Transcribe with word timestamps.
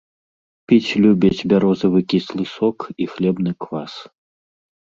Піць 0.71 0.95
любіць 1.03 1.45
бярозавы 1.53 2.01
кіслы 2.13 2.43
сок 2.55 2.79
і 3.05 3.11
хлебны 3.15 3.51
квас. 3.67 3.93